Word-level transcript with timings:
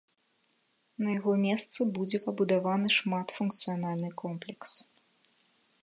На 1.07 1.13
яго 1.17 1.33
месцы 1.43 1.79
будзе 1.97 2.17
пабудаваны 2.25 2.87
шматфункцыянальны 2.97 4.09
комплекс. 4.25 4.69